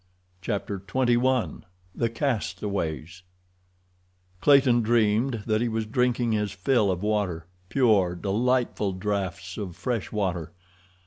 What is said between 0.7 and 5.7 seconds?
XXI The Castaways Clayton dreamed that he